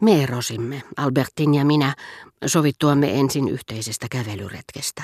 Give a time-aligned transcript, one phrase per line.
[0.00, 1.94] Me erosimme, Albertin ja minä,
[2.46, 5.02] sovittuamme ensin yhteisestä kävelyretkestä.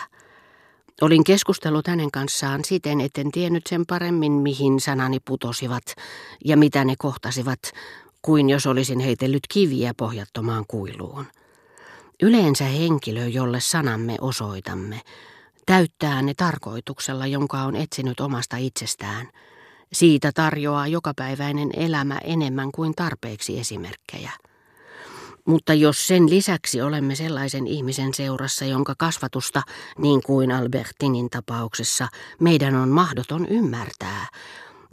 [1.01, 5.83] Olin keskustellut hänen kanssaan siten, etten tiennyt sen paremmin, mihin sanani putosivat
[6.45, 7.61] ja mitä ne kohtasivat,
[8.23, 11.27] kuin jos olisin heitellyt kiviä pohjattomaan kuiluun.
[12.23, 15.01] Yleensä henkilö, jolle sanamme osoitamme,
[15.67, 19.29] täyttää ne tarkoituksella, jonka on etsinyt omasta itsestään.
[19.93, 24.33] Siitä tarjoaa jokapäiväinen elämä enemmän kuin tarpeeksi esimerkkejä.
[25.47, 29.63] Mutta jos sen lisäksi olemme sellaisen ihmisen seurassa, jonka kasvatusta,
[29.99, 32.09] niin kuin Albertinin tapauksessa,
[32.41, 34.27] meidän on mahdoton ymmärtää,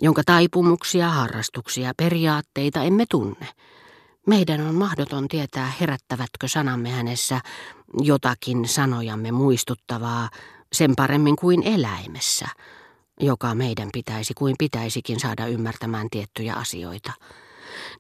[0.02, 3.47] jonka taipumuksia, harrastuksia, periaatteita emme tunne,
[4.27, 7.41] meidän on mahdoton tietää, herättävätkö sanamme hänessä
[8.02, 10.30] jotakin sanojamme muistuttavaa
[10.73, 12.47] sen paremmin kuin eläimessä,
[13.20, 17.11] joka meidän pitäisi kuin pitäisikin saada ymmärtämään tiettyjä asioita.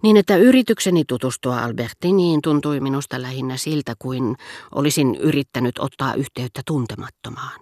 [0.01, 4.35] Niin että yritykseni tutustua Albertiniin tuntui minusta lähinnä siltä, kuin
[4.75, 7.59] olisin yrittänyt ottaa yhteyttä tuntemattomaan.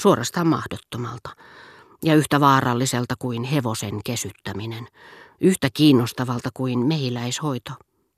[0.00, 1.30] Suorastaan mahdottomalta
[2.04, 4.88] ja yhtä vaaralliselta kuin hevosen kesyttäminen,
[5.40, 7.72] yhtä kiinnostavalta kuin mehiläishoito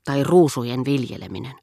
[0.05, 1.55] tai ruusujen viljeleminen.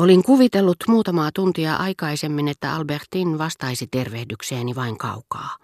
[0.00, 5.56] Olin kuvitellut muutamaa tuntia aikaisemmin, että Albertin vastaisi tervehdykseeni vain kaukaa.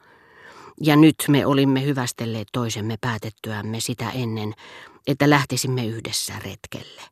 [0.81, 4.55] Ja nyt me olimme hyvästelleet toisemme päätettyämme sitä ennen,
[5.07, 7.03] että lähtisimme yhdessä retkelle.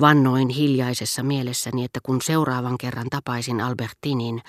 [0.00, 4.42] Vannoin hiljaisessa mielessäni, että kun seuraavan kerran tapaisin Albertinin,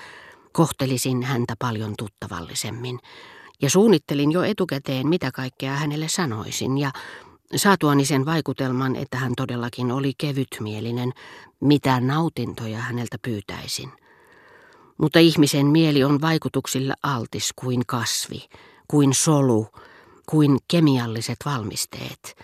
[0.51, 2.99] kohtelisin häntä paljon tuttavallisemmin.
[3.61, 6.91] Ja suunnittelin jo etukäteen, mitä kaikkea hänelle sanoisin, ja
[7.55, 11.11] Saatuani sen vaikutelman, että hän todellakin oli kevytmielinen,
[11.61, 13.91] mitä nautintoja häneltä pyytäisin.
[14.99, 18.45] Mutta ihmisen mieli on vaikutuksille altis kuin kasvi,
[18.87, 19.67] kuin solu,
[20.29, 22.37] kuin kemialliset valmisteet,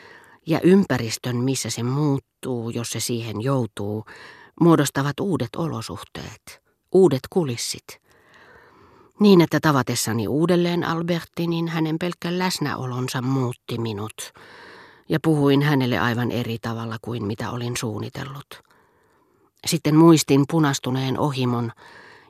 [0.45, 4.05] ja ympäristön, missä se muuttuu, jos se siihen joutuu,
[4.61, 8.01] muodostavat uudet olosuhteet, uudet kulissit.
[9.19, 14.33] Niin, että tavatessani uudelleen Albertinin hänen pelkkä läsnäolonsa muutti minut,
[15.09, 18.63] ja puhuin hänelle aivan eri tavalla kuin mitä olin suunnitellut.
[19.67, 21.71] Sitten muistin punastuneen ohimon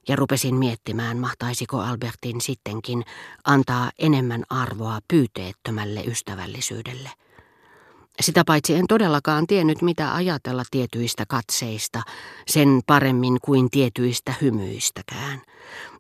[0.08, 3.06] ja rupesin miettimään, mahtaisiko Albertin sittenkin
[3.46, 7.10] antaa enemmän arvoa pyyteettömälle ystävällisyydelle.
[8.22, 12.02] Sitä paitsi en todellakaan tiennyt, mitä ajatella tietyistä katseista,
[12.48, 15.42] sen paremmin kuin tietyistä hymyistäkään.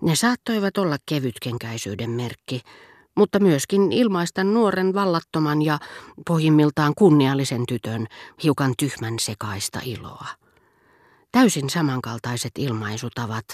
[0.01, 2.61] Ne saattoivat olla kevytkenkäisyyden merkki,
[3.16, 5.79] mutta myöskin ilmaista nuoren vallattoman ja
[6.27, 8.07] pohjimmiltaan kunniallisen tytön
[8.43, 10.44] hiukan tyhmän sekaista iloa.
[11.35, 13.46] Täysin samankaltaiset ilmaisutavat,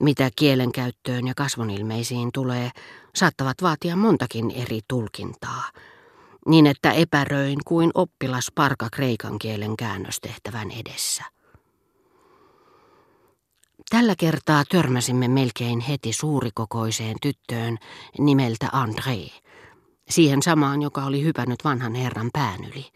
[0.00, 2.70] mitä kielenkäyttöön ja kasvonilmeisiin tulee,
[3.14, 5.62] saattavat vaatia montakin eri tulkintaa,
[6.46, 11.24] niin että epäröin kuin oppilas parka kreikan kielen käännöstehtävän edessä.
[13.90, 17.78] Tällä kertaa törmäsimme melkein heti suurikokoiseen tyttöön
[18.18, 19.32] nimeltä André,
[20.10, 22.86] siihen samaan, joka oli hypännyt vanhan herran pään yli.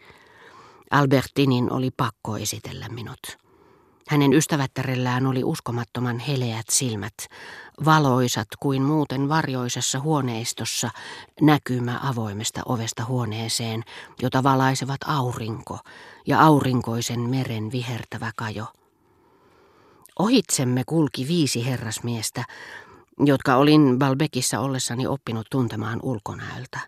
[0.91, 3.48] Albertinin oli pakko esitellä minut.
[4.09, 7.13] Hänen ystävättärellään oli uskomattoman heleät silmät,
[7.85, 10.89] valoisat kuin muuten varjoisessa huoneistossa
[11.41, 13.83] näkymä avoimesta ovesta huoneeseen,
[14.21, 15.79] jota valaisevat aurinko
[16.27, 18.65] ja aurinkoisen meren vihertävä kajo.
[20.19, 22.43] Ohitsemme kulki viisi herrasmiestä,
[23.25, 26.79] jotka olin Balbekissa ollessani oppinut tuntemaan ulkonäöltä.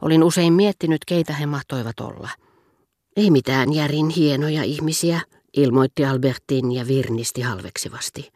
[0.00, 2.28] Olin usein miettinyt, keitä he mahtoivat olla.
[3.16, 5.20] Ei mitään järin hienoja ihmisiä,
[5.56, 8.30] ilmoitti Albertin ja virnisti halveksivasti.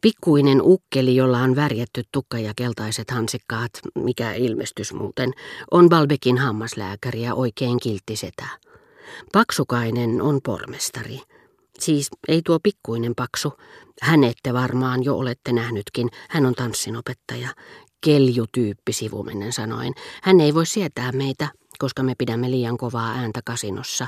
[0.00, 5.32] Pikkuinen ukkeli, jolla on värjätty tukka ja keltaiset hansikkaat, mikä ilmestys muuten,
[5.70, 8.44] on Balbekin hammaslääkäri ja oikein kilttisetä.
[9.32, 11.20] Paksukainen on pormestari.
[11.78, 13.52] Siis ei tuo pikkuinen paksu.
[14.02, 16.08] Hänet te varmaan jo olette nähnytkin.
[16.30, 17.48] Hän on tanssinopettaja.
[18.04, 19.92] Keljutyyppi sivumennen sanoen.
[20.22, 24.06] Hän ei voi sietää meitä, koska me pidämme liian kovaa ääntä kasinossa.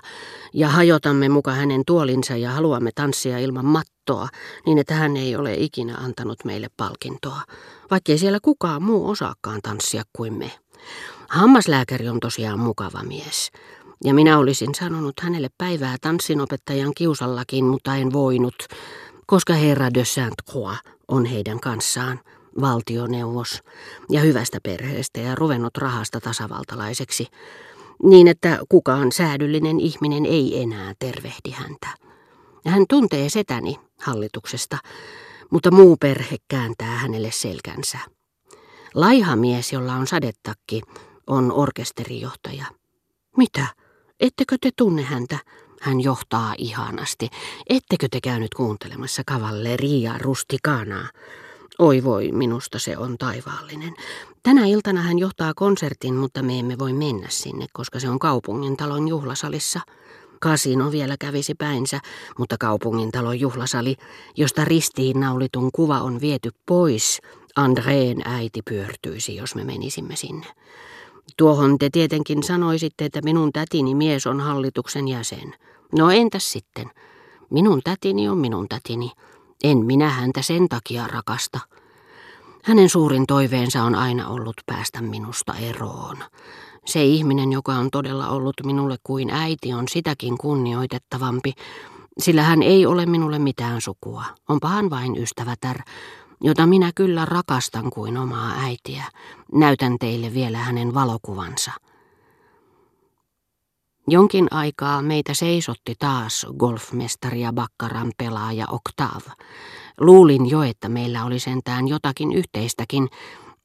[0.53, 4.29] Ja hajotamme muka hänen tuolinsa ja haluamme tanssia ilman mattoa,
[4.67, 7.41] niin että hän ei ole ikinä antanut meille palkintoa.
[7.91, 10.51] Vaikkei siellä kukaan muu osaakaan tanssia kuin me.
[11.29, 13.51] Hammaslääkäri on tosiaan mukava mies.
[14.05, 18.55] Ja minä olisin sanonut hänelle päivää tanssinopettajan kiusallakin, mutta en voinut,
[19.27, 20.79] koska herra de Saint-Croix
[21.09, 22.21] on heidän kanssaan,
[22.61, 23.63] valtioneuvos,
[24.11, 27.27] ja hyvästä perheestä ja ruvennut rahasta tasavaltalaiseksi,
[28.03, 31.89] niin että kukaan säädyllinen ihminen ei enää tervehdi häntä.
[32.67, 34.79] Hän tuntee setäni hallituksesta,
[35.51, 37.99] mutta muu perhe kääntää hänelle selkänsä.
[38.95, 40.83] Laiha mies, jolla on sadettakki,
[41.27, 42.65] on orkesterijohtaja.
[43.37, 43.67] Mitä?
[44.21, 45.39] Ettekö te tunne häntä?
[45.81, 47.29] Hän johtaa ihanasti.
[47.69, 51.09] Ettekö te käynyt kuuntelemassa kavalleria rustikanaa?
[51.79, 53.95] Oi voi, minusta se on taivaallinen.
[54.43, 58.77] Tänä iltana hän johtaa konsertin, mutta me emme voi mennä sinne, koska se on kaupungin
[58.77, 59.81] talon juhlasalissa.
[60.41, 62.01] Kasino vielä kävisi päinsä,
[62.39, 63.97] mutta kaupungin talon juhlasali,
[64.37, 67.21] josta ristiin naulitun kuva on viety pois,
[67.57, 70.47] Andreen äiti pyörtyisi, jos me menisimme sinne.
[71.37, 75.55] Tuohon te tietenkin sanoisitte, että minun tätini mies on hallituksen jäsen.
[75.99, 76.91] No entäs sitten?
[77.51, 79.11] Minun tätini on minun tätini.
[79.65, 81.61] En minä häntä sen takia rakasta.
[82.65, 86.17] Hänen suurin toiveensa on aina ollut päästä minusta eroon.
[86.87, 91.53] Se ihminen, joka on todella ollut minulle kuin äiti, on sitäkin kunnioitettavampi,
[92.19, 94.25] sillä hän ei ole minulle mitään sukua.
[94.49, 95.79] Onpa hän vain ystävätär,
[96.41, 99.05] jota minä kyllä rakastan kuin omaa äitiä.
[99.53, 101.73] Näytän teille vielä hänen valokuvansa.
[104.11, 109.33] Jonkin aikaa meitä seisotti taas golfmestari ja bakkaran pelaaja Octave.
[110.01, 113.09] Luulin jo, että meillä oli sentään jotakin yhteistäkin,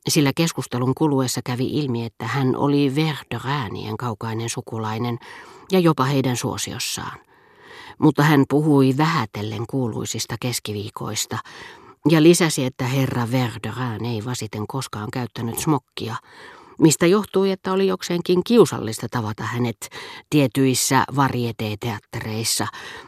[0.09, 5.19] sillä keskustelun kuluessa kävi ilmi, että hän oli Verderäänien kaukainen sukulainen
[5.71, 7.19] ja jopa heidän suosiossaan.
[7.99, 11.37] Mutta hän puhui vähätellen kuuluisista keskiviikoista
[12.09, 16.15] ja lisäsi, että herra Verderään ei vasiten koskaan käyttänyt smokkia,
[16.79, 19.89] mistä johtui, että oli jokseenkin kiusallista tavata hänet
[20.29, 22.67] tietyissä varieteeteattereissa,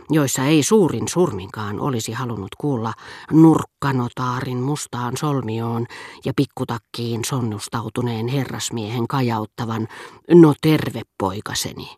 [0.09, 2.93] joissa ei suurin surminkaan olisi halunnut kuulla
[3.31, 5.85] nurkkanotaarin mustaan solmioon
[6.25, 9.87] ja pikkutakkiin sonnustautuneen herrasmiehen kajauttavan,
[10.33, 11.97] no terve poikaseni.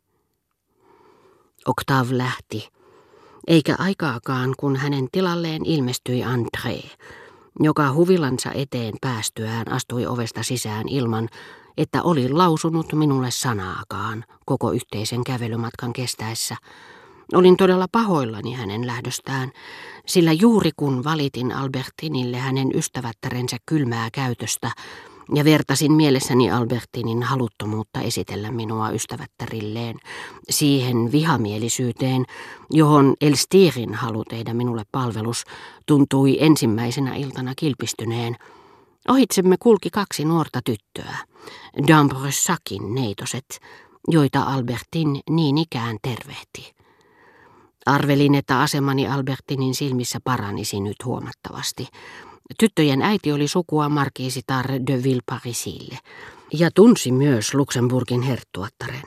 [1.66, 2.70] Octav lähti,
[3.48, 6.90] eikä aikaakaan kun hänen tilalleen ilmestyi André,
[7.60, 11.30] joka huvilansa eteen päästyään astui ovesta sisään ilman,
[11.78, 16.56] että oli lausunut minulle sanaakaan koko yhteisen kävelymatkan kestäessä.
[17.34, 19.52] Olin todella pahoillani hänen lähdöstään,
[20.06, 24.72] sillä juuri kun valitin Albertinille hänen ystävättärensä kylmää käytöstä,
[25.36, 29.96] ja vertasin mielessäni Albertinin haluttomuutta esitellä minua ystävättärilleen,
[30.50, 32.26] siihen vihamielisyyteen,
[32.72, 35.44] johon Elstirin halu tehdä minulle palvelus
[35.86, 38.36] tuntui ensimmäisenä iltana kilpistyneen.
[39.08, 41.18] Ohitsemme kulki kaksi nuorta tyttöä,
[41.88, 43.60] Dambressakin neitoset,
[44.08, 46.78] joita Albertin niin ikään tervehti.
[47.86, 51.88] Arvelin, että asemani Albertinin silmissä paranisi nyt huomattavasti.
[52.60, 55.98] Tyttöjen äiti oli sukua markiisitar de Villeparisille
[56.54, 59.02] ja tunsi myös Luxemburgin herttuattaren.